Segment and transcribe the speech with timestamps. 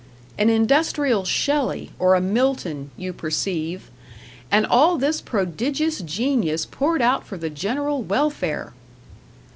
[0.35, 3.91] An industrial Shelley, or a Milton, you perceive;
[4.49, 8.73] and all this prodigious genius poured out for the general welfare!